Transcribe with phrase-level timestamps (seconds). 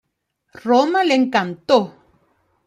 [0.63, 1.79] Roma le encantó.